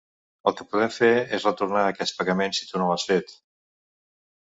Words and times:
El 0.51 0.55
que 0.61 0.65
podem 0.71 0.93
fer 0.95 1.09
és 1.39 1.45
retornar 1.49 1.85
aquest 1.91 2.19
pagament 2.25 2.59
si 2.61 2.69
tu 2.73 2.83
no 2.85 2.91
l'has 2.91 3.09
fet. 3.15 3.39